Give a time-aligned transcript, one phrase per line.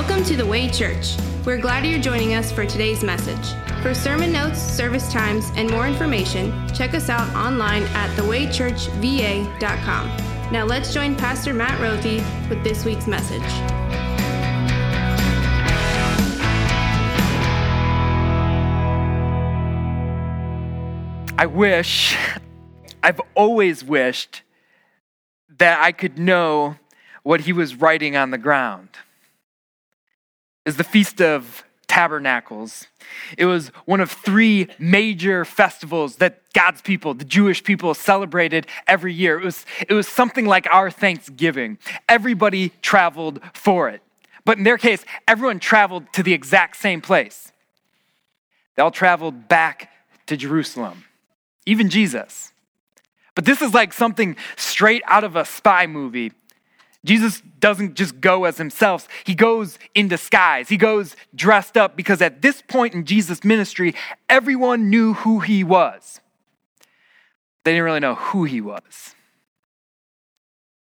[0.00, 1.14] Welcome to the Way Church.
[1.44, 3.52] We're glad you're joining us for today's message.
[3.82, 10.06] For sermon notes, service times, and more information, check us out online at thewaychurchva.com.
[10.50, 13.42] Now let's join Pastor Matt Rothy with this week's message.
[21.36, 22.16] I wish,
[23.02, 24.44] I've always wished
[25.58, 26.76] that I could know
[27.22, 28.88] what he was writing on the ground.
[30.70, 32.86] Is the Feast of Tabernacles.
[33.36, 39.12] It was one of three major festivals that God's people, the Jewish people, celebrated every
[39.12, 39.36] year.
[39.36, 41.76] It was, it was something like our Thanksgiving.
[42.08, 44.00] Everybody traveled for it.
[44.44, 47.50] But in their case, everyone traveled to the exact same place.
[48.76, 49.90] They all traveled back
[50.26, 51.02] to Jerusalem,
[51.66, 52.52] even Jesus.
[53.34, 56.30] But this is like something straight out of a spy movie.
[57.04, 60.68] Jesus doesn't just go as himself, he goes in disguise.
[60.68, 63.94] He goes dressed up because at this point in Jesus' ministry,
[64.28, 66.20] everyone knew who he was.
[67.64, 69.14] They didn't really know who he was.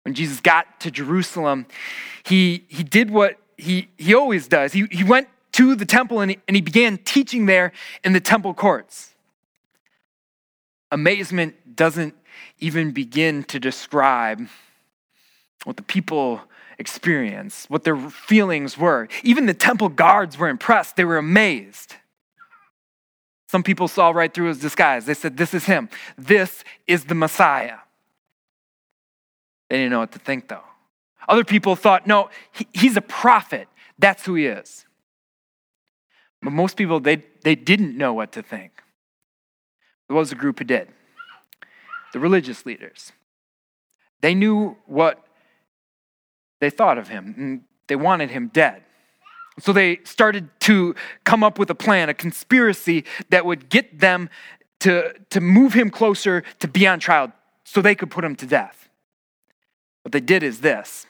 [0.05, 1.67] When Jesus got to Jerusalem,
[2.25, 4.73] he, he did what he, he always does.
[4.73, 8.21] He, he went to the temple and he, and he began teaching there in the
[8.21, 9.15] temple courts.
[10.91, 12.15] Amazement doesn't
[12.59, 14.49] even begin to describe
[15.65, 16.41] what the people
[16.79, 19.09] experienced, what their feelings were.
[19.23, 21.97] Even the temple guards were impressed, they were amazed.
[23.49, 25.05] Some people saw right through his disguise.
[25.05, 25.91] They said, This is him.
[26.17, 27.77] This is the Messiah.
[29.69, 30.65] They didn't know what to think, though.
[31.29, 33.69] Other people thought, No, he, he's a prophet.
[33.99, 34.87] That's who he is.
[36.43, 38.73] But most people, they, they didn't know what to think.
[40.09, 40.89] There was a group who did
[42.13, 43.13] the religious leaders.
[44.21, 45.23] They knew what
[46.63, 48.85] they thought of him and they wanted him dead.
[49.59, 54.31] So they started to come up with a plan, a conspiracy that would get them
[54.81, 57.33] to, to move him closer to be on trial
[57.65, 58.89] so they could put him to death.
[60.03, 61.07] What they did is this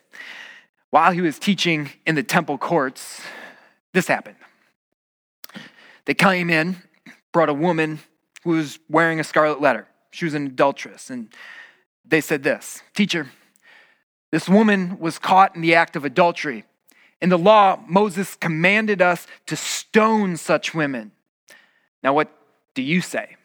[0.88, 3.20] while he was teaching in the temple courts,
[3.92, 4.36] this happened.
[6.06, 6.76] They came in,
[7.30, 8.00] brought a woman
[8.42, 9.86] who was wearing a scarlet letter.
[10.12, 11.10] She was an adulteress.
[11.10, 11.28] And
[12.06, 13.28] they said this Teacher,
[14.32, 16.64] this woman was caught in the act of adultery.
[17.20, 21.12] In the law, Moses commanded us to stone such women.
[22.02, 22.32] Now, what
[22.74, 23.36] do you say?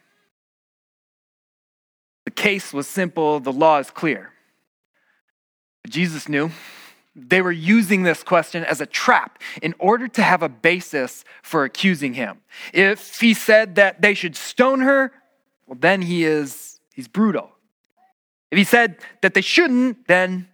[2.25, 4.31] The case was simple, the law is clear.
[5.83, 6.51] But Jesus knew
[7.15, 11.63] they were using this question as a trap in order to have a basis for
[11.63, 12.39] accusing him.
[12.73, 15.11] If he said that they should stone her,
[15.65, 17.51] well, then he is, he's brutal.
[18.51, 20.47] If he said that they shouldn't, then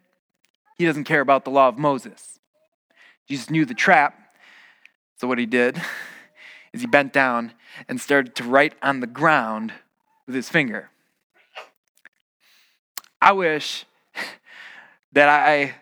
[0.77, 2.39] he doesn't care about the law of Moses.
[3.27, 4.19] Jesus knew the trap.
[5.17, 5.81] So, what he did
[6.73, 7.53] is he bent down
[7.87, 9.73] and started to write on the ground
[10.25, 10.89] with his finger.
[13.21, 13.85] I wish
[15.13, 15.75] that I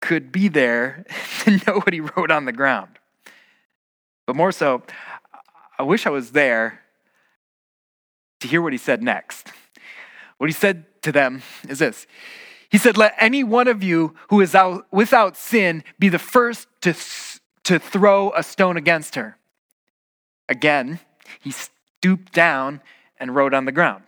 [0.00, 1.04] could be there
[1.44, 2.98] to know what he wrote on the ground.
[4.26, 4.82] But more so,
[5.78, 6.80] I wish I was there
[8.40, 9.52] to hear what he said next.
[10.36, 12.06] What he said to them is this
[12.70, 16.68] he said, Let any one of you who is out without sin be the first
[16.82, 16.94] to,
[17.64, 19.36] to throw a stone against her.
[20.48, 21.00] Again,
[21.40, 22.80] he stooped down
[23.18, 24.04] and wrote on the ground.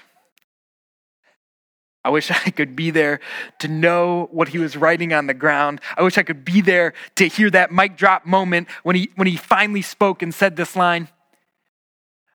[2.05, 3.21] I wish I could be there
[3.61, 5.81] to know what he was writing on the ground.
[5.97, 9.27] I wish I could be there to hear that mic drop moment when he, when
[9.27, 11.09] he finally spoke and said this line.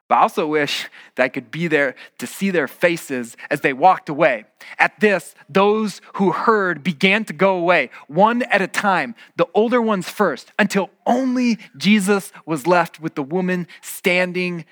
[0.08, 3.74] But I also wish that I could be there to see their faces as they
[3.74, 4.46] walked away.
[4.78, 9.82] At this, those who heard began to go away, one at a time, the older
[9.82, 14.66] ones first, until only Jesus was left with the woman standing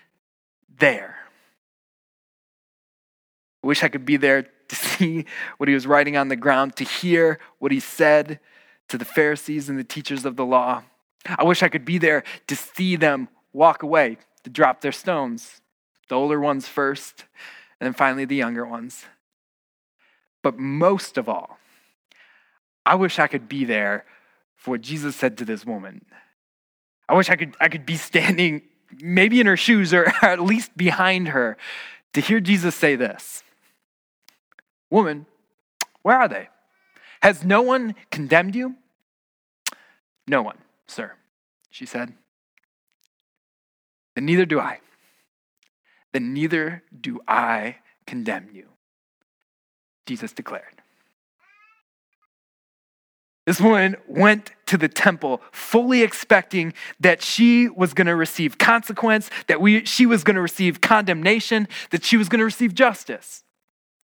[0.80, 1.16] there.
[3.64, 5.26] I wish I could be there to see
[5.58, 8.40] what he was writing on the ground, to hear what he said
[8.90, 10.84] to the Pharisees and the teachers of the law.
[11.26, 15.62] I wish I could be there to see them walk away, to drop their stones.
[16.10, 17.26] The older ones first,
[17.80, 19.06] and then finally the younger ones.
[20.42, 21.58] But most of all,
[22.86, 24.06] I wish I could be there
[24.56, 26.06] for what Jesus said to this woman.
[27.08, 28.64] I wish I could, I could be standing
[29.02, 31.58] maybe in her shoes or at least behind her
[32.14, 33.44] to hear Jesus say this
[34.90, 35.26] Woman,
[36.02, 36.50] where are they?
[37.22, 38.76] Has no one condemned you?
[40.28, 40.58] No one,
[40.88, 41.14] sir,
[41.70, 42.14] she said
[44.16, 44.80] then neither do I.
[46.12, 48.68] Then neither do I condemn you,
[50.06, 50.82] Jesus declared.
[53.46, 59.30] This woman went to the temple fully expecting that she was going to receive consequence,
[59.48, 63.44] that we, she was going to receive condemnation, that she was going to receive justice,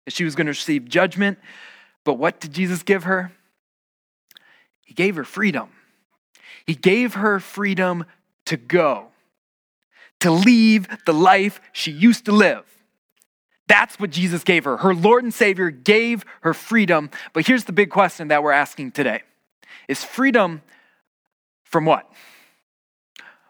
[0.06, 1.40] that she was going to receive judgment.
[2.04, 3.32] But what did Jesus give her?
[4.84, 5.70] He gave her freedom.
[6.66, 8.06] He gave her freedom
[8.46, 9.09] to go,
[10.20, 12.66] to leave the life she used to live.
[13.68, 14.78] That's what Jesus gave her.
[14.78, 17.12] Her Lord and Savior gave her freedom.
[17.34, 19.22] But here's the big question that we're asking today
[19.88, 20.62] is freedom
[21.64, 22.12] from what?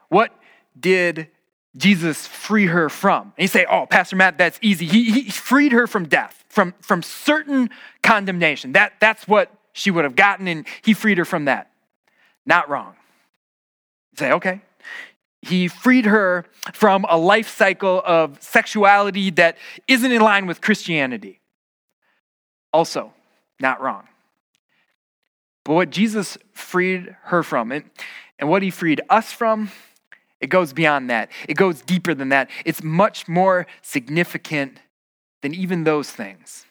[0.09, 0.33] What
[0.77, 1.29] did
[1.77, 3.33] Jesus free her from?
[3.37, 4.85] And you say, oh, Pastor Matt, that's easy.
[4.85, 7.69] He, he freed her from death, from, from certain
[8.03, 8.73] condemnation.
[8.73, 11.71] That, that's what she would have gotten, and he freed her from that.
[12.45, 12.95] Not wrong.
[14.11, 14.61] You say, okay,
[15.41, 19.57] he freed her from a life cycle of sexuality that
[19.87, 21.39] isn't in line with Christianity.
[22.73, 23.13] Also,
[23.59, 24.07] not wrong.
[25.63, 27.85] But what Jesus freed her from, and,
[28.37, 29.71] and what he freed us from,
[30.41, 31.29] it goes beyond that.
[31.47, 32.49] It goes deeper than that.
[32.65, 34.79] It's much more significant
[35.41, 36.65] than even those things.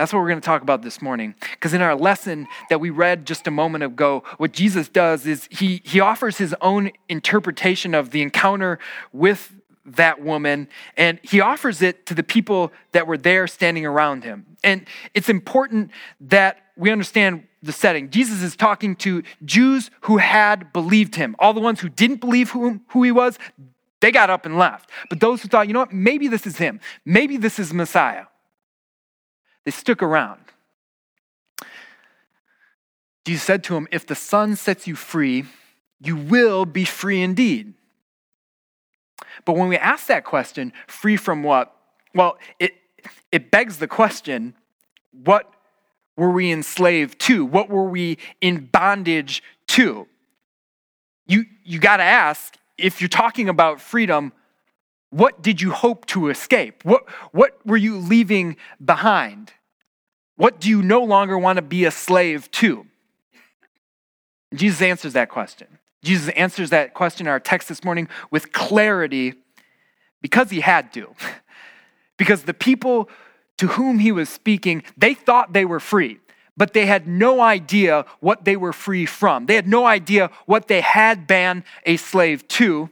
[0.00, 1.34] That's what we're going to talk about this morning.
[1.50, 5.46] Because in our lesson that we read just a moment ago, what Jesus does is
[5.50, 8.78] he, he offers his own interpretation of the encounter
[9.12, 9.54] with
[9.84, 14.46] that woman, and he offers it to the people that were there standing around him.
[14.64, 15.90] And it's important
[16.22, 18.08] that we understand the setting.
[18.08, 21.36] Jesus is talking to Jews who had believed him.
[21.38, 23.38] All the ones who didn't believe who, who he was,
[24.00, 24.88] they got up and left.
[25.10, 28.24] But those who thought, you know what, maybe this is him, maybe this is Messiah,
[29.64, 30.40] they stuck around.
[33.24, 35.44] Jesus said to him, If the Son sets you free,
[36.00, 37.74] you will be free indeed.
[39.44, 41.74] But when we ask that question, free from what?
[42.14, 42.74] Well, it,
[43.30, 44.54] it begs the question
[45.12, 45.52] what
[46.16, 47.44] were we enslaved to?
[47.44, 50.06] What were we in bondage to?
[51.26, 54.32] You, you got to ask if you're talking about freedom,
[55.10, 56.84] what did you hope to escape?
[56.84, 59.52] What, what were you leaving behind?
[60.36, 62.86] What do you no longer want to be a slave to?
[64.54, 65.66] Jesus answers that question.
[66.02, 69.34] Jesus answers that question in our text this morning with clarity
[70.22, 71.14] because he had to.
[72.16, 73.08] because the people
[73.58, 76.18] to whom he was speaking, they thought they were free,
[76.56, 79.44] but they had no idea what they were free from.
[79.44, 82.88] They had no idea what they had been a slave to.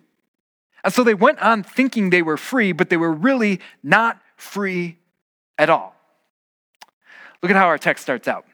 [0.84, 4.98] And so they went on thinking they were free, but they were really not free
[5.58, 5.94] at all.
[7.42, 8.44] Look at how our text starts out.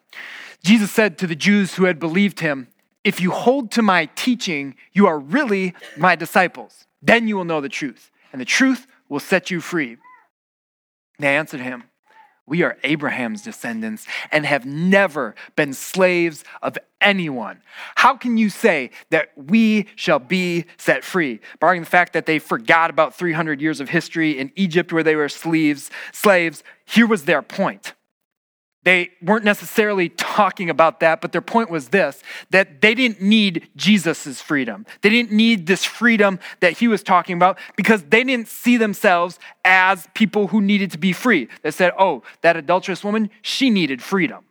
[0.63, 2.69] Jesus said to the Jews who had believed him,
[3.03, 6.87] If you hold to my teaching, you are really my disciples.
[7.03, 9.99] Then you will know the truth, and the truth will set you free.
[11.19, 11.85] They answered him,
[12.47, 17.63] we are Abraham's descendants and have never been slaves of anyone.
[17.97, 21.41] How can you say that we shall be set free?
[21.59, 25.17] Barring the fact that they forgot about 300 years of history in Egypt where they
[25.17, 27.95] were slaves, slaves, here was their point.
[28.85, 33.69] They weren't necessarily talking about that, but their point was this that they didn't need
[33.77, 34.87] Jesus' freedom.
[35.01, 39.39] They didn't need this freedom that he was talking about because they didn't see themselves
[39.65, 41.49] as people who needed to be free.
[41.63, 44.45] They said, oh, that adulterous woman, she needed freedom.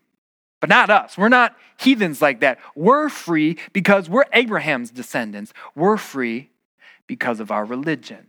[0.60, 1.18] But not us.
[1.18, 2.58] We're not heathens like that.
[2.76, 5.54] We're free because we're Abraham's descendants.
[5.76, 6.50] We're free
[7.06, 8.28] because of our religion.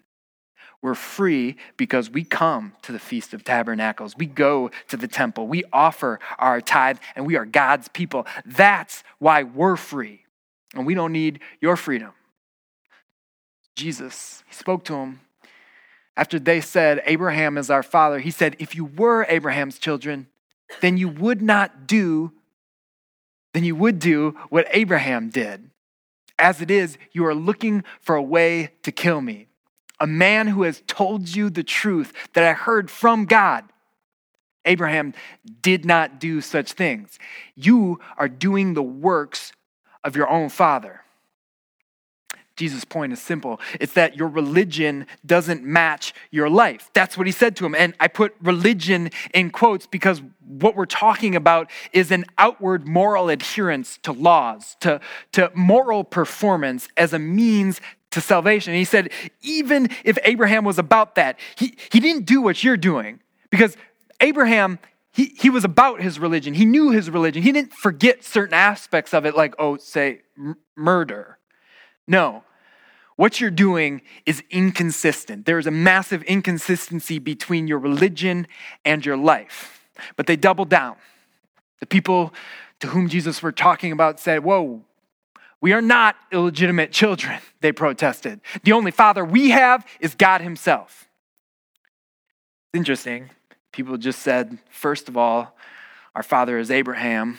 [0.84, 4.18] We're free because we come to the Feast of Tabernacles.
[4.18, 5.46] We go to the temple.
[5.46, 8.26] We offer our tithe, and we are God's people.
[8.44, 10.26] That's why we're free.
[10.74, 12.12] And we don't need your freedom.
[13.74, 15.20] Jesus, he spoke to him
[16.18, 18.18] after they said, Abraham is our father.
[18.18, 20.26] He said, If you were Abraham's children,
[20.82, 22.30] then you would not do,
[23.54, 25.70] then you would do what Abraham did.
[26.38, 29.48] As it is, you are looking for a way to kill me
[30.00, 33.64] a man who has told you the truth that I heard from God.
[34.64, 35.14] Abraham
[35.62, 37.18] did not do such things.
[37.54, 39.52] You are doing the works
[40.02, 41.02] of your own father.
[42.56, 46.88] Jesus' point is simple it's that your religion doesn't match your life.
[46.94, 47.74] That's what he said to him.
[47.74, 53.28] And I put religion in quotes because what we're talking about is an outward moral
[53.28, 55.00] adherence to laws, to,
[55.32, 57.80] to moral performance as a means
[58.14, 58.72] to salvation.
[58.72, 59.10] And he said,
[59.42, 63.76] even if Abraham was about that, he, he didn't do what you're doing because
[64.20, 64.78] Abraham,
[65.12, 66.54] he, he was about his religion.
[66.54, 67.42] He knew his religion.
[67.42, 71.38] He didn't forget certain aspects of it, like, oh, say, m- murder.
[72.06, 72.44] No.
[73.16, 75.46] What you're doing is inconsistent.
[75.46, 78.46] There is a massive inconsistency between your religion
[78.84, 79.86] and your life.
[80.16, 80.96] But they doubled down.
[81.80, 82.32] The people
[82.80, 84.82] to whom Jesus were talking about said, Whoa,
[85.60, 88.40] we are not illegitimate children, they protested.
[88.62, 91.08] The only father we have is God Himself.
[92.72, 93.30] Interesting.
[93.72, 95.56] People just said, first of all,
[96.14, 97.38] our father is Abraham.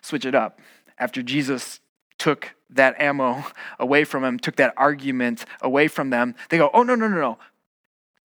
[0.00, 0.60] Switch it up.
[0.98, 1.80] After Jesus
[2.18, 3.44] took that ammo
[3.78, 7.16] away from him, took that argument away from them, they go, oh, no, no, no,
[7.16, 7.38] no.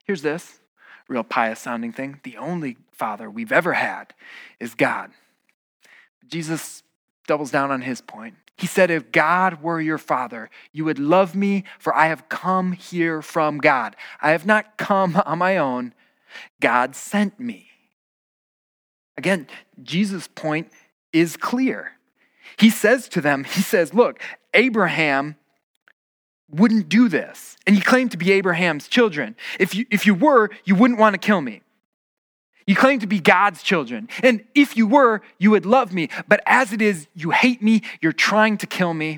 [0.05, 0.59] Here's this
[1.07, 2.19] real pious sounding thing.
[2.23, 4.13] The only father we've ever had
[4.59, 5.11] is God.
[6.27, 6.83] Jesus
[7.27, 8.35] doubles down on his point.
[8.59, 12.73] He said, If God were your father, you would love me, for I have come
[12.73, 13.95] here from God.
[14.21, 15.93] I have not come on my own,
[16.59, 17.69] God sent me.
[19.17, 19.47] Again,
[19.81, 20.71] Jesus' point
[21.13, 21.93] is clear.
[22.57, 24.21] He says to them, He says, Look,
[24.53, 25.37] Abraham
[26.51, 27.55] wouldn't do this.
[27.65, 29.37] And you claim to be Abraham's children.
[29.57, 31.61] If you, if you were, you wouldn't want to kill me.
[32.69, 34.09] You claim to be God's children.
[34.21, 36.07] And if you were, you would love me.
[36.27, 39.17] But as it is, you hate me, you're trying to kill me.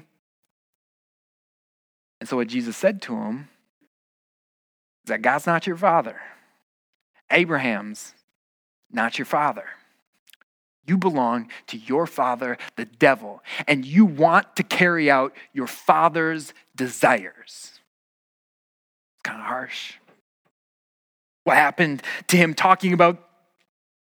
[2.22, 3.50] And so, what Jesus said to him
[5.03, 6.22] is that God's not your father,
[7.29, 8.13] Abraham's
[8.89, 9.65] not your father.
[10.88, 16.53] You belong to your father, the devil, and you want to carry out your father's
[16.74, 17.34] desires.
[17.74, 17.81] It's
[19.25, 19.96] kind of harsh.
[21.43, 23.27] What happened to him talking about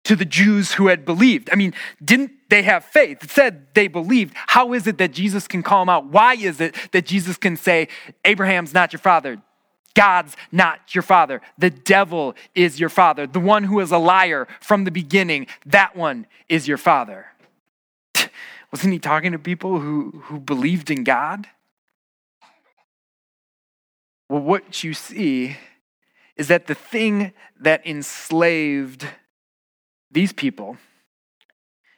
[0.09, 1.51] to the Jews who had believed?
[1.51, 1.71] I mean,
[2.03, 3.23] didn't they have faith?
[3.23, 4.33] It said they believed.
[4.35, 6.07] How is it that Jesus can call them out?
[6.07, 7.89] Why is it that Jesus can say,
[8.25, 9.39] Abraham's not your father?
[9.93, 11.41] God's not your father.
[11.59, 13.27] The devil is your father.
[13.27, 17.27] The one who is a liar from the beginning, that one is your father.
[18.71, 21.45] Wasn't he talking to people who, who believed in God?
[24.27, 25.57] Well, what you see
[26.35, 29.05] is that the thing that enslaved
[30.11, 30.77] these people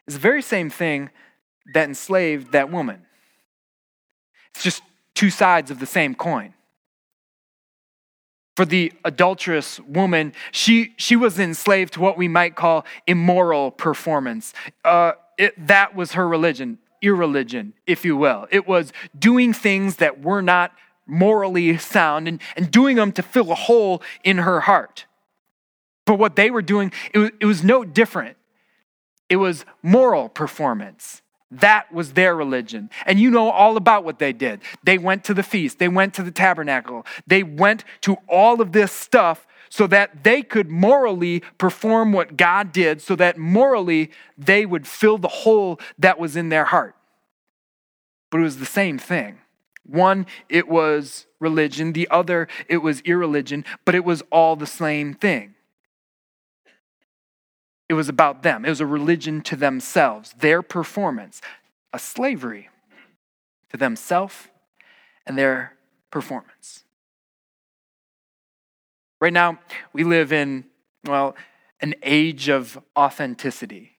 [0.07, 1.09] is the very same thing
[1.73, 3.05] that enslaved that woman.
[4.53, 6.53] It's just two sides of the same coin
[8.61, 14.53] for the adulterous woman, she, she was enslaved to what we might call immoral performance.
[14.83, 18.47] Uh, it, that was her religion, irreligion, if you will.
[18.51, 20.73] It was doing things that were not
[21.07, 25.05] morally sound and, and doing them to fill a hole in her heart.
[26.05, 28.37] But what they were doing, it was, it was no different.
[29.29, 31.21] It was moral performance.
[31.51, 32.89] That was their religion.
[33.05, 34.61] And you know all about what they did.
[34.83, 38.71] They went to the feast, they went to the tabernacle, they went to all of
[38.71, 44.65] this stuff so that they could morally perform what God did, so that morally they
[44.65, 46.95] would fill the hole that was in their heart.
[48.29, 49.37] But it was the same thing.
[49.85, 55.13] One, it was religion, the other, it was irreligion, but it was all the same
[55.13, 55.55] thing.
[57.91, 58.63] It was about them.
[58.63, 61.41] It was a religion to themselves, their performance,
[61.91, 62.69] a slavery
[63.69, 64.47] to themselves
[65.27, 65.73] and their
[66.09, 66.85] performance.
[69.19, 69.59] Right now,
[69.91, 70.63] we live in,
[71.03, 71.35] well,
[71.81, 73.97] an age of authenticity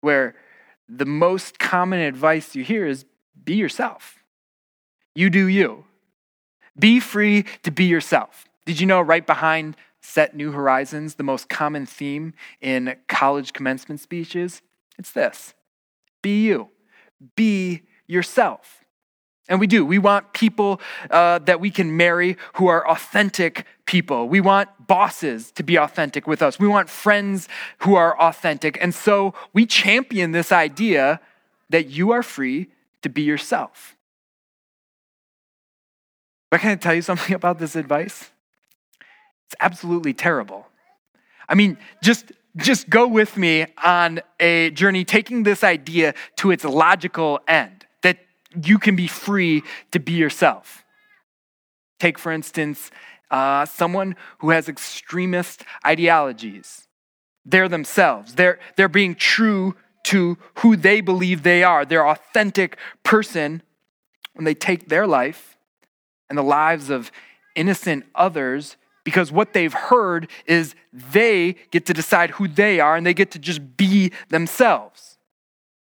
[0.00, 0.34] where
[0.88, 3.04] the most common advice you hear is
[3.44, 4.24] be yourself.
[5.14, 5.84] You do you.
[6.78, 8.46] Be free to be yourself.
[8.64, 14.00] Did you know right behind set new horizons, the most common theme in college commencement
[14.00, 14.60] speeches,
[14.98, 15.54] it's this
[16.20, 16.68] be you,
[17.34, 18.84] be yourself.
[19.48, 19.84] And we do.
[19.84, 20.80] We want people
[21.10, 24.28] uh, that we can marry who are authentic people.
[24.28, 26.60] We want bosses to be authentic with us.
[26.60, 28.78] We want friends who are authentic.
[28.80, 31.20] And so we champion this idea
[31.70, 32.68] that you are free
[33.02, 33.96] to be yourself.
[36.50, 38.31] But can I tell you something about this advice?
[39.52, 40.66] It's absolutely terrible.
[41.46, 46.64] I mean, just just go with me on a journey taking this idea to its
[46.64, 48.18] logical end that
[48.64, 50.84] you can be free to be yourself.
[52.00, 52.90] Take, for instance,
[53.30, 56.88] uh, someone who has extremist ideologies.
[57.44, 63.62] They're themselves, they're, they're being true to who they believe they are, their authentic person.
[64.34, 65.58] When they take their life
[66.30, 67.12] and the lives of
[67.54, 73.06] innocent others because what they've heard is they get to decide who they are and
[73.06, 75.18] they get to just be themselves.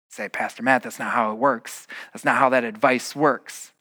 [0.09, 1.87] Say, Pastor Matt, that's not how it works.
[2.12, 3.73] That's not how that advice works.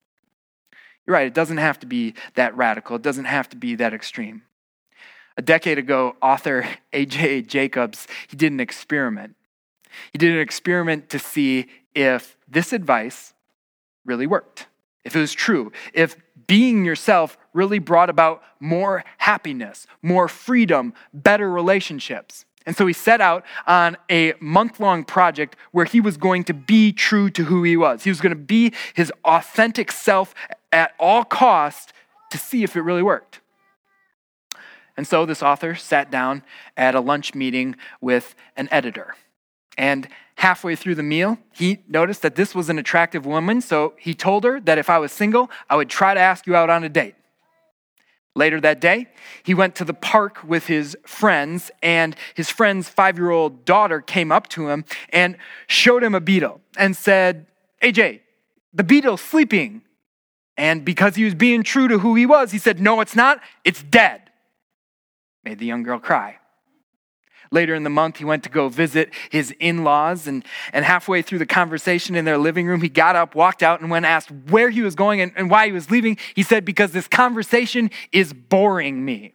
[1.10, 3.96] You're right, it doesn't have to be that radical, it doesn't have to be that
[3.96, 4.44] extreme.
[5.38, 7.44] A decade ago, author A.J.
[7.44, 9.36] Jacobs, he did an experiment.
[10.12, 11.66] He did an experiment to see
[11.96, 13.34] if this advice
[14.06, 14.68] really worked,
[15.04, 16.16] if it was true, if
[16.46, 22.46] being yourself really brought about more happiness, more freedom, better relationships.
[22.66, 26.54] And so he set out on a month long project where he was going to
[26.54, 28.04] be true to who he was.
[28.04, 30.36] He was going to be his authentic self
[30.72, 31.94] at all cost
[32.32, 33.40] to see if it really worked.
[34.96, 36.44] And so this author sat down
[36.76, 39.16] at a lunch meeting with an editor.
[39.78, 44.14] And halfway through the meal, he noticed that this was an attractive woman, so he
[44.14, 46.84] told her that if I was single, I would try to ask you out on
[46.84, 47.16] a date.
[48.36, 49.08] Later that day,
[49.44, 54.02] he went to the park with his friends, and his friend's five year old daughter
[54.02, 57.48] came up to him and showed him a beetle and said,
[57.84, 58.22] AJ,
[58.74, 59.82] the beetle's sleeping.
[60.58, 63.40] And because he was being true to who he was, he said, No, it's not,
[63.64, 64.30] it's dead.
[65.44, 66.39] Made the young girl cry.
[67.52, 71.24] Later in the month, he went to go visit his in laws, and, and halfway
[71.24, 74.30] through the conversation in their living room, he got up, walked out, and when asked
[74.50, 77.90] where he was going and, and why he was leaving, he said, Because this conversation
[78.12, 79.34] is boring me.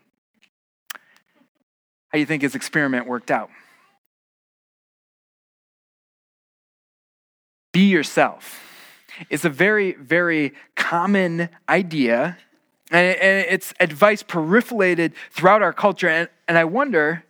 [0.95, 3.51] How do you think his experiment worked out?
[7.73, 8.61] Be yourself.
[9.29, 12.39] It's a very, very common idea,
[12.93, 16.09] and it's advice proliferated throughout our culture.
[16.09, 17.25] And, and I wonder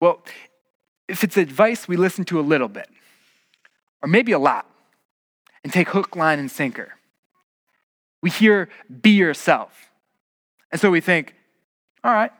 [0.00, 0.22] well,
[1.08, 2.88] if it's advice we listen to a little bit,
[4.02, 4.70] or maybe a lot,
[5.64, 6.94] and take hook, line, and sinker,
[8.22, 8.68] we hear
[9.02, 9.90] be yourself.
[10.70, 11.34] And so we think,
[12.04, 12.32] all right,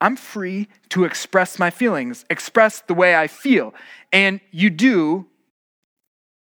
[0.00, 3.74] I'm free to express my feelings, express the way I feel.
[4.12, 5.26] And you do,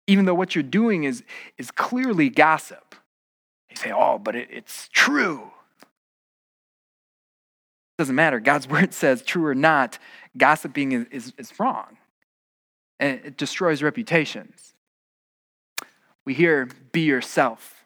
[0.07, 1.23] even though what you're doing is,
[1.57, 2.95] is clearly gossip.
[3.69, 5.51] You say, oh, but it, it's true.
[7.97, 8.39] Doesn't matter.
[8.39, 9.99] God's word says, true or not,
[10.37, 11.97] gossiping is, is, is wrong.
[12.99, 14.73] And it destroys reputations.
[16.25, 17.85] We hear, be yourself.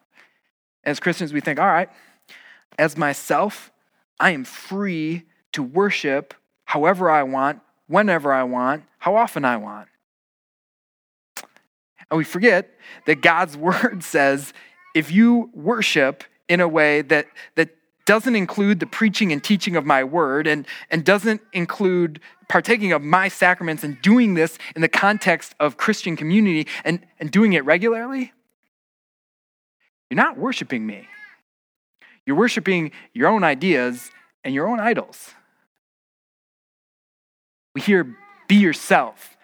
[0.84, 1.90] As Christians, we think, all right,
[2.78, 3.72] as myself,
[4.20, 5.24] I am free
[5.54, 6.34] to worship
[6.66, 9.88] however I want, whenever I want, how often I want.
[12.10, 12.70] And we forget
[13.06, 14.54] that God's word says
[14.96, 17.70] if you worship in a way that, that
[18.08, 23.04] doesn't include the preaching and teaching of my word and, and doesn't include partaking of
[23.04, 27.65] my sacraments and doing this in the context of Christian community and, and doing it
[27.65, 28.32] regularly,
[30.10, 31.08] you're not worshiping me.
[32.26, 34.10] You're worshiping your own ideas
[34.43, 35.32] and your own idols.
[37.76, 38.15] We hear,
[38.48, 39.37] be yourself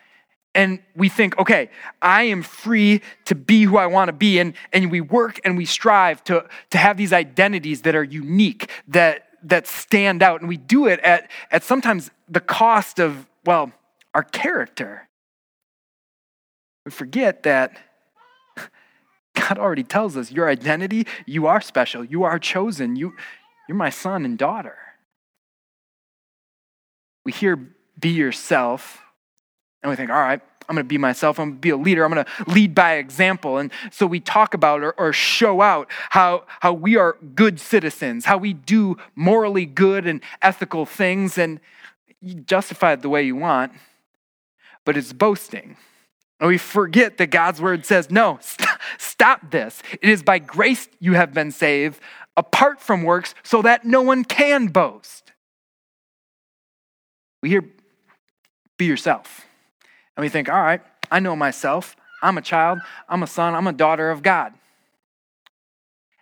[0.56, 1.70] and we think, okay,
[2.02, 4.40] I am free to be who I want to be.
[4.40, 8.70] And, and we work and we strive to, to have these identities that are unique,
[8.88, 10.42] that, that stand out.
[10.42, 13.72] And we do it at, at sometimes the cost of, well,
[14.14, 15.08] our character.
[16.86, 17.76] We forget that
[19.36, 23.16] God already tells us your identity, you are special, you are chosen, you,
[23.68, 24.78] you're my son and daughter.
[27.26, 27.58] We hear
[28.00, 29.02] be yourself
[29.84, 31.40] and we think, all right, I'm going to be myself.
[31.40, 32.06] I'm going to be a leader.
[32.06, 33.58] I'm going to lead by example.
[33.58, 38.26] And so we talk about or, or, show out how, how we are good citizens,
[38.26, 41.38] how we do morally good and ethical things.
[41.38, 41.60] And
[42.22, 43.74] you justify it the way you want,
[44.86, 45.76] but it's boasting.
[46.40, 49.84] And we forget that God's word says, no, st- stop this.
[50.02, 52.00] It is by grace you have been saved,
[52.38, 55.32] apart from works, so that no one can boast.
[57.42, 57.70] We hear,
[58.78, 59.46] be yourself.
[60.16, 61.96] And we think, all right, I know myself.
[62.22, 64.54] I'm a child, I'm a son, I'm a daughter of God.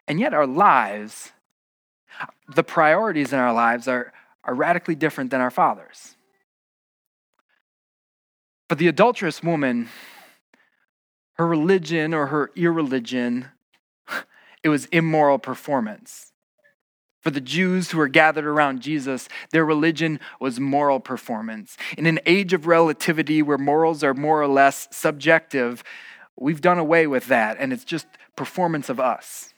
[0.07, 1.31] And yet, our lives,
[2.53, 4.11] the priorities in our lives are,
[4.43, 6.15] are radically different than our fathers.
[8.67, 9.89] But the adulterous woman,
[11.33, 13.49] her religion or her irreligion,
[14.63, 16.30] it was immoral performance.
[17.21, 21.77] For the Jews who were gathered around Jesus, their religion was moral performance.
[21.97, 25.83] In an age of relativity where morals are more or less subjective,
[26.35, 29.53] we've done away with that, and it's just performance of us.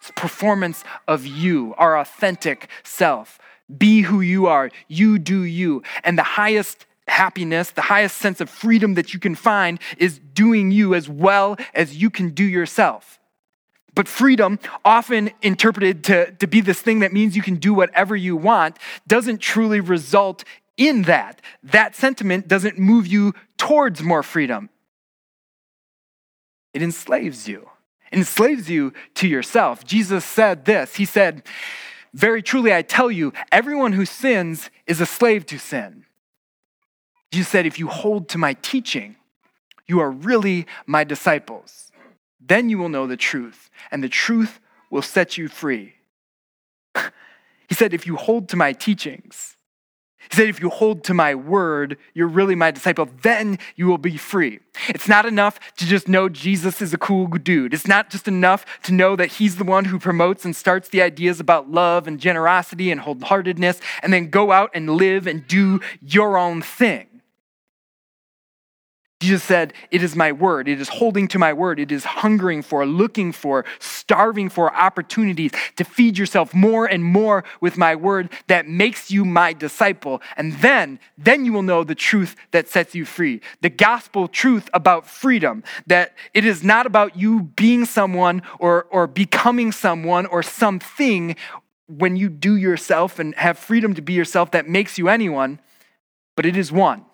[0.00, 3.38] It's performance of you, our authentic self.
[3.74, 5.82] Be who you are, you do you.
[6.04, 10.70] And the highest happiness, the highest sense of freedom that you can find is doing
[10.70, 13.18] you as well as you can do yourself.
[13.94, 18.16] But freedom, often interpreted to, to be this thing that means you can do whatever
[18.16, 20.44] you want, doesn't truly result
[20.76, 21.42] in that.
[21.62, 24.70] That sentiment doesn't move you towards more freedom.
[26.72, 27.68] It enslaves you.
[28.10, 29.84] It enslaves you to yourself.
[29.84, 31.42] Jesus said this He said,
[32.14, 36.06] Very truly, I tell you, everyone who sins is a slave to sin.
[37.30, 39.16] Jesus said, If you hold to my teaching,
[39.86, 41.91] you are really my disciples.
[42.44, 45.94] Then you will know the truth, and the truth will set you free.
[47.68, 49.56] he said, If you hold to my teachings,
[50.30, 53.98] He said, if you hold to my word, you're really my disciple, then you will
[53.98, 54.60] be free.
[54.88, 57.74] It's not enough to just know Jesus is a cool dude.
[57.74, 61.02] It's not just enough to know that he's the one who promotes and starts the
[61.02, 65.80] ideas about love and generosity and wholeheartedness, and then go out and live and do
[66.00, 67.11] your own thing.
[69.22, 70.66] Jesus said, It is my word.
[70.66, 71.78] It is holding to my word.
[71.78, 77.44] It is hungering for, looking for, starving for opportunities to feed yourself more and more
[77.60, 80.20] with my word that makes you my disciple.
[80.36, 83.40] And then, then you will know the truth that sets you free.
[83.60, 89.06] The gospel truth about freedom, that it is not about you being someone or, or
[89.06, 91.36] becoming someone or something
[91.86, 95.60] when you do yourself and have freedom to be yourself that makes you anyone,
[96.34, 97.04] but it is one.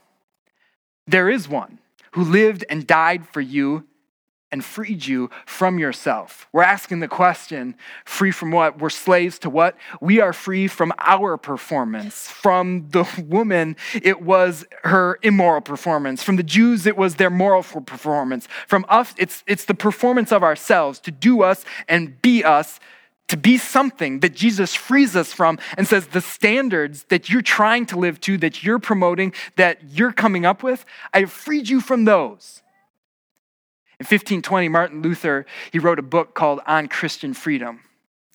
[1.07, 1.79] There is one
[2.12, 3.85] who lived and died for you
[4.51, 6.49] and freed you from yourself.
[6.53, 8.79] We're asking the question free from what?
[8.79, 9.77] We're slaves to what?
[10.01, 12.29] We are free from our performance.
[12.29, 16.23] From the woman, it was her immoral performance.
[16.23, 18.49] From the Jews, it was their moral performance.
[18.66, 22.81] From us, it's, it's the performance of ourselves to do us and be us
[23.29, 27.87] to be something that Jesus frees us from and says the standards that you're trying
[27.87, 31.81] to live to, that you're promoting, that you're coming up with, I have freed you
[31.81, 32.62] from those.
[34.01, 37.81] In 1520, Martin Luther, he wrote a book called On Christian Freedom.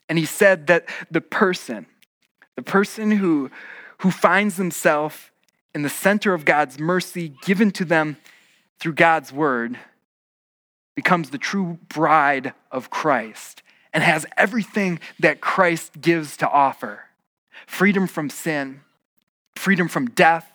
[0.10, 1.88] And he said that the person,
[2.56, 3.50] the person who,
[4.00, 5.32] who finds himself
[5.74, 8.18] in the center of God's mercy given to them
[8.80, 9.80] through God's word
[10.96, 13.63] becomes the true bride of Christ
[13.94, 17.06] and has everything that Christ gives to offer
[17.68, 18.82] freedom from sin,
[19.56, 20.50] freedom from death,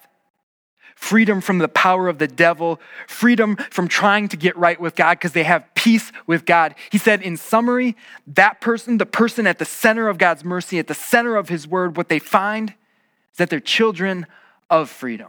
[0.95, 5.19] freedom from the power of the devil, freedom from trying to get right with God
[5.19, 6.75] because they have peace with God.
[6.91, 7.97] He said, in summary,
[8.27, 11.69] that person, the person at the center of God's mercy, at the center of his
[11.69, 14.27] word, what they find is that they're children
[14.69, 15.29] of freedom.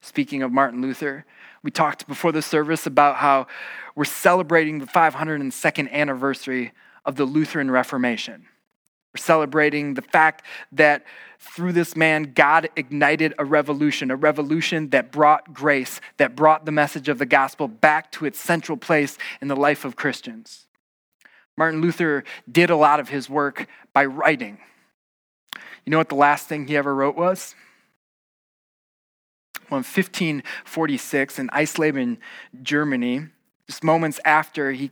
[0.00, 1.26] Speaking of Martin Luther,
[1.62, 3.46] we talked before the service about how
[3.94, 6.72] we're celebrating the 502nd anniversary
[7.04, 8.46] of the Lutheran Reformation.
[9.14, 11.04] We're celebrating the fact that
[11.40, 16.72] through this man, God ignited a revolution, a revolution that brought grace, that brought the
[16.72, 20.66] message of the gospel back to its central place in the life of Christians.
[21.56, 24.58] Martin Luther did a lot of his work by writing.
[25.84, 27.54] You know what the last thing he ever wrote was?
[29.70, 32.16] Well, in 1546 in Eisleben,
[32.62, 33.26] Germany,
[33.66, 34.90] just moments after he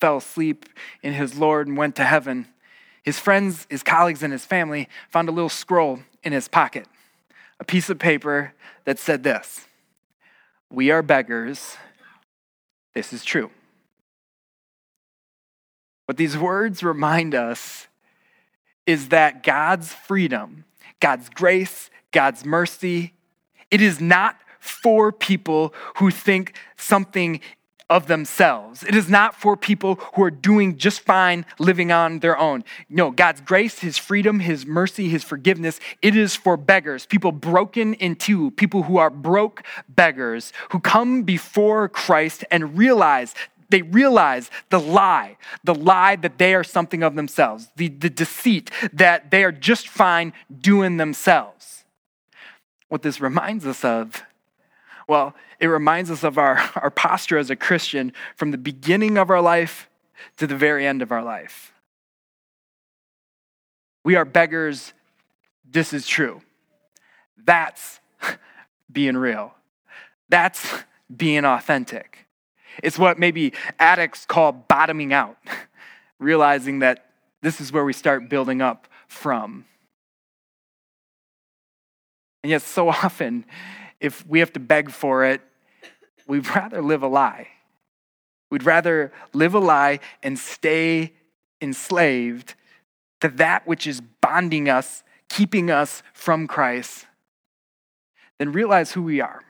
[0.00, 0.66] fell asleep
[1.02, 2.48] in his Lord and went to heaven,
[3.04, 6.86] his friends, his colleagues, and his family found a little scroll in his pocket,
[7.60, 8.52] a piece of paper
[8.84, 9.66] that said this
[10.70, 11.76] We are beggars.
[12.94, 13.50] This is true.
[16.06, 17.88] What these words remind us
[18.86, 20.64] is that God's freedom,
[21.00, 23.12] God's grace, God's mercy,
[23.70, 27.40] it is not for people who think something
[27.88, 28.82] of themselves.
[28.82, 32.64] It is not for people who are doing just fine living on their own.
[32.88, 37.94] No, God's grace, His freedom, His mercy, His forgiveness, it is for beggars, people broken
[37.94, 43.34] in two, people who are broke beggars, who come before Christ and realize
[43.68, 48.70] they realize the lie, the lie that they are something of themselves, the, the deceit
[48.92, 51.75] that they are just fine doing themselves.
[52.88, 54.22] What this reminds us of
[55.08, 59.30] well, it reminds us of our, our posture as a Christian from the beginning of
[59.30, 59.88] our life
[60.36, 61.72] to the very end of our life.
[64.04, 64.92] We are beggars.
[65.68, 66.42] This is true.
[67.44, 68.00] That's
[68.92, 69.54] being real.
[70.28, 70.68] That's
[71.14, 72.26] being authentic.
[72.82, 75.36] It's what maybe addicts call bottoming out,
[76.18, 77.06] realizing that
[77.42, 79.66] this is where we start building up from.
[82.46, 83.44] And yet, so often,
[83.98, 85.40] if we have to beg for it,
[86.28, 87.48] we'd rather live a lie.
[88.52, 91.14] We'd rather live a lie and stay
[91.60, 92.54] enslaved
[93.20, 97.08] to that which is bonding us, keeping us from Christ,
[98.38, 99.42] than realize who we are.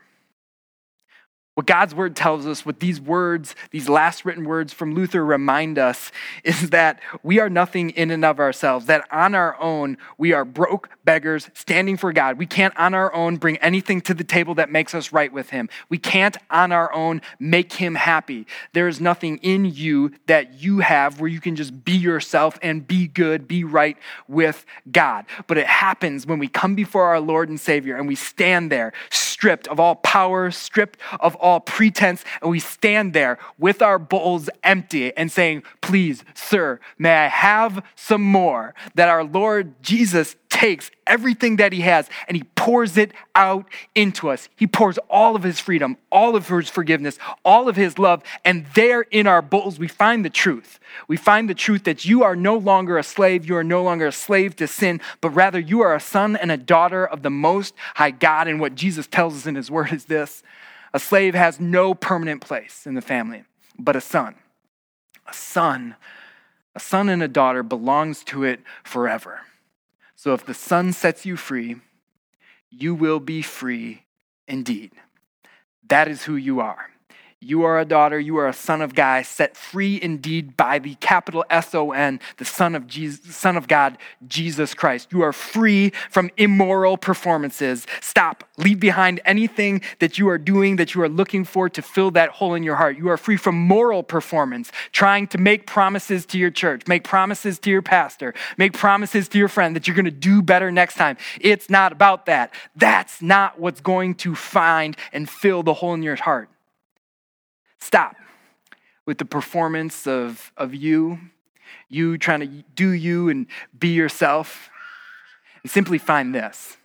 [1.57, 5.79] What God's word tells us, what these words, these last written words from Luther remind
[5.79, 6.11] us,
[6.43, 10.45] is that we are nothing in and of ourselves, that on our own, we are
[10.45, 12.37] broke beggars standing for God.
[12.37, 15.49] We can't on our own bring anything to the table that makes us right with
[15.49, 15.67] Him.
[15.89, 18.45] We can't on our own make Him happy.
[18.73, 22.87] There is nothing in you that you have where you can just be yourself and
[22.87, 25.25] be good, be right with God.
[25.47, 28.93] But it happens when we come before our Lord and Savior and we stand there
[29.37, 34.49] stripped of all power, stripped of all pretense, and we stand there with our bowls
[34.63, 38.73] empty and saying, Please, sir, may I have some more?
[38.95, 44.27] That our Lord Jesus takes everything that he has and he pours it out into
[44.27, 44.49] us.
[44.55, 48.23] He pours all of his freedom, all of his forgiveness, all of his love.
[48.43, 50.79] And there in our bowls, we find the truth.
[51.07, 53.47] We find the truth that you are no longer a slave.
[53.47, 56.51] You are no longer a slave to sin, but rather you are a son and
[56.51, 58.47] a daughter of the Most High God.
[58.47, 60.41] And what Jesus tells us in his word is this
[60.91, 63.43] a slave has no permanent place in the family,
[63.77, 64.33] but a son.
[65.27, 65.95] A son,
[66.73, 69.41] a son and a daughter belongs to it forever.
[70.17, 71.75] So if the Son sets you free,
[72.71, 74.03] you will be free
[74.47, 74.91] indeed.
[75.87, 76.89] That is who you are.
[77.39, 80.95] You are a daughter, you are a son of God, set free indeed by the
[80.95, 85.09] capital S O N, the Son of, Jesus, Son of God, Jesus Christ.
[85.11, 87.85] You are free from immoral performances.
[88.01, 88.43] Stop.
[88.57, 92.31] Leave behind anything that you are doing that you are looking for to fill that
[92.31, 92.97] hole in your heart.
[92.97, 97.59] You are free from moral performance, trying to make promises to your church, make promises
[97.59, 100.95] to your pastor, make promises to your friend that you're going to do better next
[100.95, 101.17] time.
[101.39, 102.51] It's not about that.
[102.75, 106.49] That's not what's going to find and fill the hole in your heart.
[107.79, 108.15] Stop
[109.05, 111.19] with the performance of, of you,
[111.89, 114.69] you trying to do you and be yourself,
[115.63, 116.77] and simply find this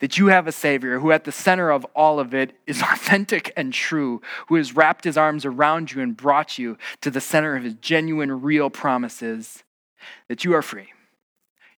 [0.00, 3.52] that you have a Savior who, at the center of all of it, is authentic
[3.56, 7.56] and true, who has wrapped his arms around you and brought you to the center
[7.56, 9.62] of his genuine, real promises
[10.28, 10.92] that you are free.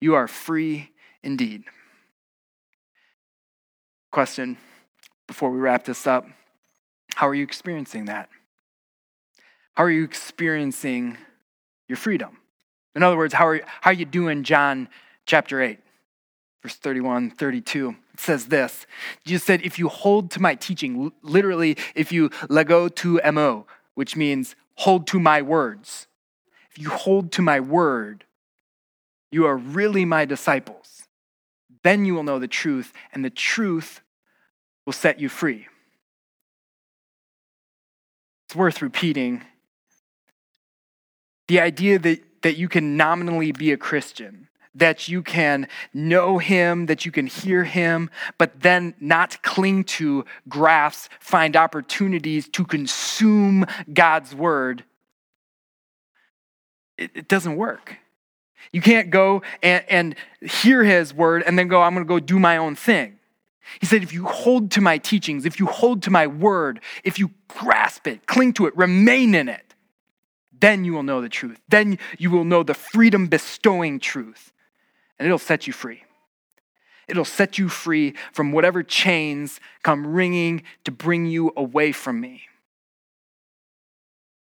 [0.00, 0.90] You are free
[1.22, 1.64] indeed.
[4.10, 4.58] Question
[5.26, 6.26] before we wrap this up
[7.14, 8.28] How are you experiencing that?
[9.74, 11.16] How are you experiencing
[11.88, 12.38] your freedom?
[12.94, 14.88] In other words, how are, how are you doing, John
[15.24, 15.78] chapter 8,
[16.62, 17.96] verse 31, 32?
[18.12, 18.86] It says this
[19.24, 24.14] Jesus said, If you hold to my teaching, literally, if you lego to mo, which
[24.14, 26.06] means hold to my words,
[26.70, 28.24] if you hold to my word,
[29.30, 31.04] you are really my disciples.
[31.82, 34.02] Then you will know the truth, and the truth
[34.84, 35.66] will set you free.
[38.46, 39.42] It's worth repeating
[41.52, 46.86] the idea that, that you can nominally be a Christian, that you can know him,
[46.86, 53.66] that you can hear him, but then not cling to, graphs, find opportunities to consume
[53.92, 54.84] God's word,
[56.96, 57.98] it, it doesn't work.
[58.72, 62.18] You can't go and, and hear his word and then go, I'm going to go
[62.18, 63.18] do my own thing.
[63.78, 67.18] He said, if you hold to my teachings, if you hold to my word, if
[67.18, 69.71] you grasp it, cling to it, remain in it,
[70.62, 71.60] then you will know the truth.
[71.68, 74.52] Then you will know the freedom bestowing truth,
[75.18, 76.04] and it'll set you free.
[77.08, 82.42] It'll set you free from whatever chains come ringing to bring you away from me.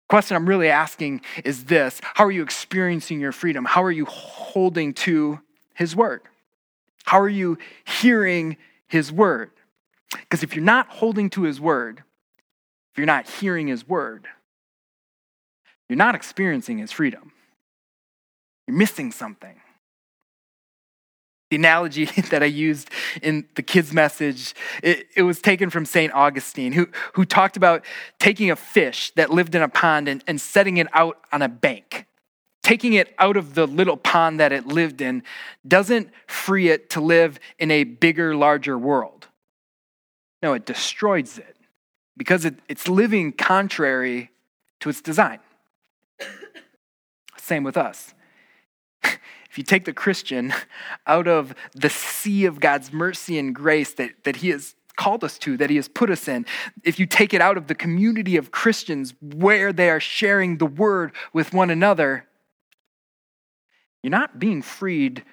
[0.10, 3.66] Question I'm really asking is this How are you experiencing your freedom?
[3.66, 5.40] How are you holding to
[5.74, 6.22] His word?
[7.04, 8.58] How are you hearing
[8.88, 9.50] His word?
[10.12, 12.04] Because if you're not holding to His word,
[12.92, 14.28] if you're not hearing His word,
[15.92, 17.34] you're not experiencing his freedom.
[18.66, 19.60] You're missing something.
[21.50, 22.90] The analogy that I used
[23.22, 26.14] in the kids' message, it, it was taken from St.
[26.14, 27.84] Augustine, who, who talked about
[28.20, 31.50] taking a fish that lived in a pond and, and setting it out on a
[31.50, 32.06] bank.
[32.64, 35.24] Taking it out of the little pond that it lived in
[35.68, 39.28] doesn't free it to live in a bigger, larger world.
[40.42, 41.58] No, it destroys it
[42.16, 44.32] because it, it's living contrary
[44.80, 45.40] to its design.
[47.38, 48.14] Same with us.
[49.04, 50.54] If you take the Christian
[51.06, 55.38] out of the sea of God's mercy and grace that, that He has called us
[55.40, 56.46] to, that He has put us in,
[56.86, 60.66] if you take it out of the community of Christians where they are sharing the
[60.66, 62.28] word with one another,
[64.02, 65.24] you're not being freed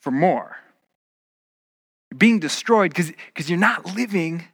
[0.00, 0.56] for more.
[2.10, 4.44] You're being destroyed because you're not living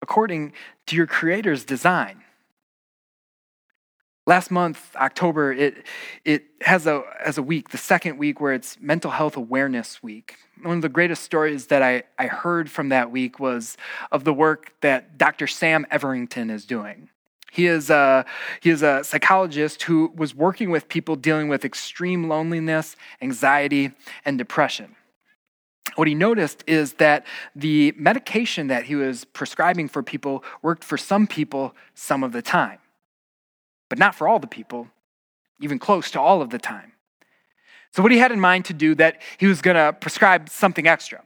[0.00, 0.54] according
[0.86, 2.22] to your Creator's design.
[4.26, 5.86] Last month, October, it,
[6.24, 7.02] it has, a,
[7.36, 10.36] a week, the second week, where it's Mental Health Awareness Week.
[10.62, 13.78] One of the greatest stories that I, I heard from that week was
[14.12, 15.46] of the work that Dr.
[15.46, 17.08] Sam Everington is doing.
[17.50, 18.26] He is, a,
[18.60, 23.92] he is a psychologist who was working with people dealing with extreme loneliness, anxiety,
[24.24, 24.96] and depression.
[25.96, 30.96] What he noticed is that the medication that he was prescribing for people worked for
[30.96, 32.78] some people some of the time
[33.90, 34.88] but not for all the people,
[35.60, 36.92] even close to all of the time.
[37.92, 40.86] So, what he had in mind to do that he was going to prescribe something
[40.86, 41.22] extra.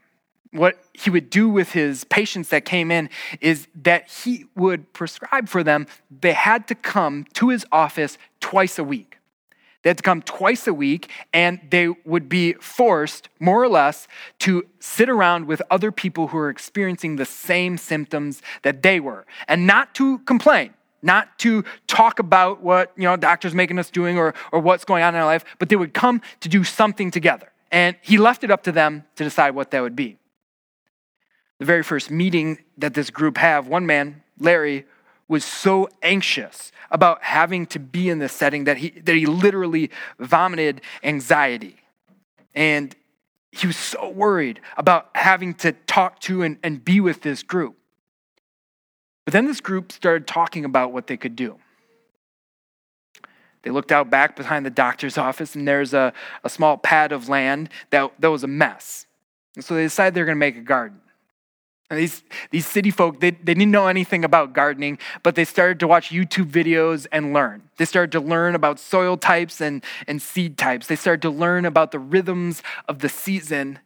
[0.51, 5.49] What he would do with his patients that came in is that he would prescribe
[5.49, 9.19] for them, they had to come to his office twice a week.
[9.83, 14.09] They had to come twice a week, and they would be forced, more or less,
[14.39, 19.27] to sit around with other people who are experiencing the same symptoms that they were,
[19.47, 20.73] and not to complain,
[21.05, 25.03] not to talk about what you know doctors making us doing or, or what's going
[25.03, 27.53] on in our life, but they would come to do something together.
[27.71, 30.17] And he left it up to them to decide what that would be.
[31.59, 34.87] The very first meeting that this group have, one man, Larry,
[35.29, 39.91] was so anxious about having to be in this setting that he, that he literally
[40.19, 41.77] vomited anxiety.
[42.55, 42.95] And
[43.51, 47.77] he was so worried about having to talk to and, and be with this group.
[49.25, 51.59] But then this group started talking about what they could do.
[53.63, 56.13] They looked out back behind the doctor's office, and there's a,
[56.45, 59.07] a small pad of land that, that was a mess.
[59.57, 61.01] And so they decided they're going to make a garden.
[61.91, 65.79] And these, these city folk, they, they didn't know anything about gardening, but they started
[65.81, 67.63] to watch YouTube videos and learn.
[67.77, 70.87] They started to learn about soil types and, and seed types.
[70.87, 73.79] They started to learn about the rhythms of the season.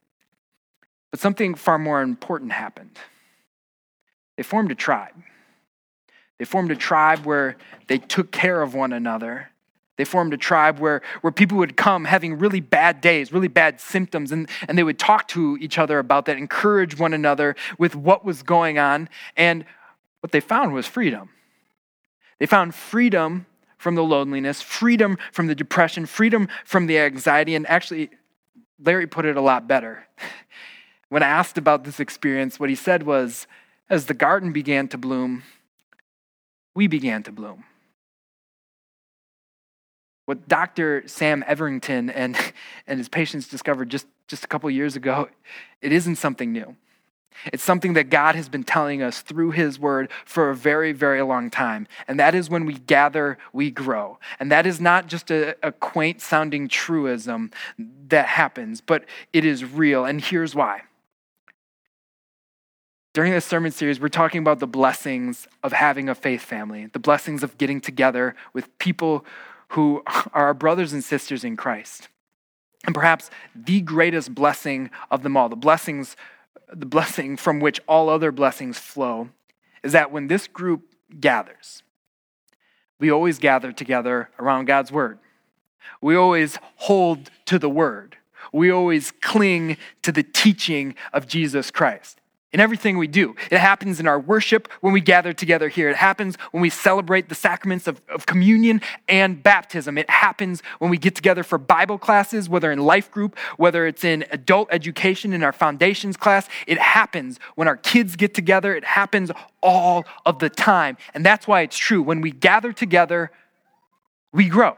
[1.10, 2.98] But something far more important happened.
[4.38, 5.22] They formed a tribe.
[6.38, 9.50] They formed a tribe where they took care of one another
[9.98, 13.80] they formed a tribe where, where people would come having really bad days, really bad
[13.80, 17.96] symptoms, and, and they would talk to each other about that, encourage one another with
[17.96, 19.08] what was going on.
[19.36, 19.64] And
[20.20, 21.30] what they found was freedom.
[22.38, 23.46] They found freedom
[23.76, 27.56] from the loneliness, freedom from the depression, freedom from the anxiety.
[27.56, 28.10] And actually,
[28.80, 30.06] Larry put it a lot better.
[31.10, 33.46] When I asked about this experience, what he said was
[33.90, 35.42] as the garden began to bloom,
[36.74, 37.64] we began to bloom.
[40.26, 41.04] What Dr.
[41.06, 42.36] Sam Everington and,
[42.86, 45.28] and his patients discovered just, just a couple years ago,
[45.80, 46.76] it isn't something new.
[47.46, 51.22] It's something that God has been telling us through His Word for a very, very
[51.22, 51.86] long time.
[52.06, 54.18] And that is when we gather, we grow.
[54.40, 57.50] And that is not just a, a quaint sounding truism
[58.08, 60.04] that happens, but it is real.
[60.04, 60.82] And here's why.
[63.18, 67.00] During this sermon series, we're talking about the blessings of having a faith family, the
[67.00, 69.24] blessings of getting together with people
[69.70, 72.06] who are our brothers and sisters in Christ.
[72.86, 76.14] And perhaps the greatest blessing of them all, the blessings,
[76.72, 79.30] the blessing from which all other blessings flow,
[79.82, 80.82] is that when this group
[81.18, 81.82] gathers,
[83.00, 85.18] we always gather together around God's word.
[86.00, 88.16] We always hold to the word.
[88.52, 92.17] We always cling to the teaching of Jesus Christ
[92.52, 93.36] in everything we do.
[93.50, 95.90] It happens in our worship when we gather together here.
[95.90, 99.98] It happens when we celebrate the sacraments of, of communion and baptism.
[99.98, 104.02] It happens when we get together for Bible classes, whether in life group, whether it's
[104.02, 106.48] in adult education in our foundations class.
[106.66, 108.74] It happens when our kids get together.
[108.74, 109.30] It happens
[109.62, 110.96] all of the time.
[111.12, 112.02] And that's why it's true.
[112.02, 113.30] When we gather together,
[114.32, 114.76] we grow.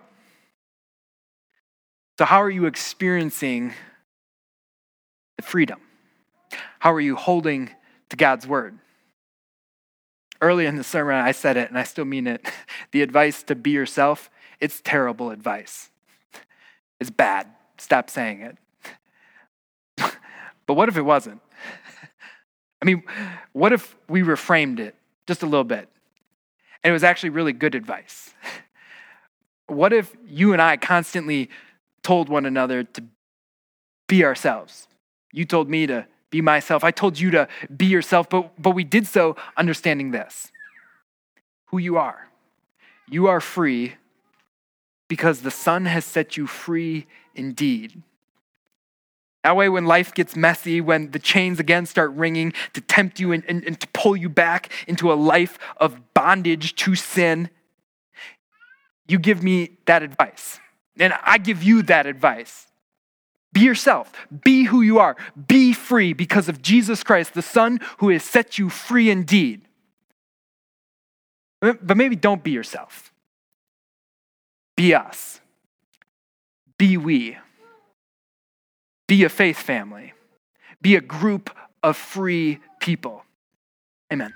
[2.19, 3.73] So, how are you experiencing
[5.37, 5.81] the freedom?
[6.79, 7.71] How are you holding
[8.09, 8.79] to God's word?
[10.41, 12.47] Early in the sermon, I said it, and I still mean it.
[12.93, 15.91] The advice to be yourself, it's terrible advice.
[16.99, 17.47] It's bad.
[17.79, 18.59] Stop saying it.
[20.67, 21.41] but what if it wasn't?
[22.83, 23.05] I mean,
[23.53, 24.97] what if we reframed it
[25.29, 25.89] just a little bit?
[26.83, 28.35] And it was actually really good advice.
[29.67, 31.49] What if you and I constantly
[32.03, 33.05] told one another to
[34.09, 34.89] be ourselves?
[35.33, 36.85] You told me to be myself.
[36.85, 40.51] I told you to be yourself, but, but we did so understanding this
[41.67, 42.29] who you are.
[43.09, 43.95] You are free
[45.09, 48.03] because the Son has set you free indeed.
[49.43, 53.33] That way, when life gets messy, when the chains again start ringing to tempt you
[53.33, 57.49] and, and, and to pull you back into a life of bondage to sin,
[59.09, 60.61] you give me that advice.
[60.99, 62.67] And I give you that advice.
[63.53, 64.13] Be yourself.
[64.45, 65.17] Be who you are.
[65.49, 69.63] Be free because of Jesus Christ, the Son who has set you free indeed.
[71.61, 73.13] But maybe don't be yourself.
[74.77, 75.41] Be us.
[76.79, 77.37] Be we.
[79.07, 80.15] Be a faith family.
[80.81, 81.51] Be a group
[81.83, 83.25] of free people.
[84.13, 84.33] Amen.